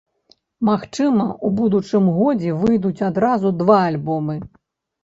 [0.69, 4.43] Магчыма, у будучым годзе выйдуць адразу два альбомы.